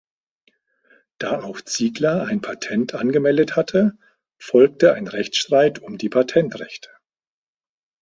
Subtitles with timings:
[1.19, 3.99] Da auch Ziegler ein Patent angemeldet hatte,
[4.39, 6.89] folgte ein Rechtsstreit um die Patentrechte.